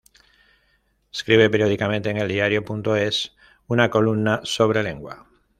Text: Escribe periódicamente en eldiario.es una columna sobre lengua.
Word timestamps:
Escribe 1.11 1.51
periódicamente 1.51 2.09
en 2.09 2.17
eldiario.es 2.17 3.35
una 3.67 3.91
columna 3.91 4.41
sobre 4.43 4.81
lengua. 4.81 5.27